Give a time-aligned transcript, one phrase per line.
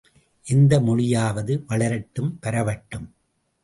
[0.45, 3.07] எந்த மொழியாவது வளரட்டும் பரவட்டும்.